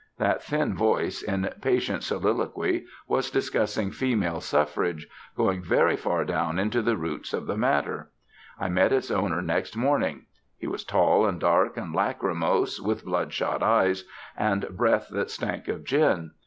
That 0.17 0.41
thin 0.41 0.75
voice, 0.75 1.21
in 1.21 1.47
patient 1.61 2.01
soliloquy, 2.01 2.87
was 3.07 3.29
discussing 3.29 3.91
Female 3.91 4.41
Suffrage, 4.41 5.07
going 5.37 5.61
very 5.61 5.95
far 5.95 6.25
down 6.25 6.57
into 6.57 6.81
the 6.81 6.97
roots 6.97 7.33
of 7.33 7.45
the 7.45 7.55
matter. 7.55 8.09
I 8.59 8.67
met 8.67 8.91
its 8.91 9.11
owner 9.11 9.43
next 9.43 9.77
morning. 9.77 10.25
He 10.57 10.65
was 10.65 10.83
tall 10.83 11.27
and 11.27 11.39
dark 11.39 11.77
and 11.77 11.93
lachrymose, 11.93 12.79
with 12.81 13.05
bloodshot 13.05 13.61
eyes, 13.61 14.03
and 14.35 14.69
breath 14.75 15.07
that 15.11 15.29
stank 15.29 15.67
of 15.67 15.83
gin. 15.83 16.31